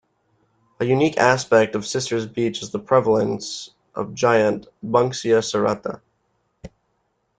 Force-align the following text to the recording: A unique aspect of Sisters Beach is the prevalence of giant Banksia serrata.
A 0.79 0.83
unique 0.85 1.15
aspect 1.19 1.75
of 1.75 1.85
Sisters 1.85 2.25
Beach 2.25 2.63
is 2.63 2.71
the 2.71 2.79
prevalence 2.79 3.69
of 3.93 4.15
giant 4.15 4.65
Banksia 4.83 5.43
serrata. 5.43 6.01